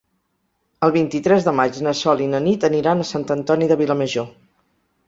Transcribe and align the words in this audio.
El 0.87 0.93
vint-i-tres 0.95 1.45
de 1.49 1.53
maig 1.59 1.77
na 1.89 1.93
Sol 2.01 2.25
i 2.27 2.31
na 2.33 2.41
Nit 2.49 2.67
aniran 2.71 3.05
a 3.05 3.07
Sant 3.13 3.31
Antoni 3.41 3.71
de 3.75 3.79
Vilamajor. 3.85 4.33